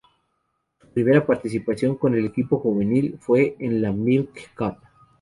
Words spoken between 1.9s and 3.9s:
con el equipo juvenil fue en